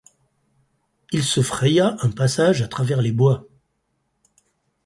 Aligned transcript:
Il 1.11 1.23
se 1.23 1.43
fraya 1.43 1.95
un 2.01 2.09
passage 2.09 2.63
à 2.63 2.67
travers 2.67 3.03
les 3.03 3.11
bois. 3.11 3.47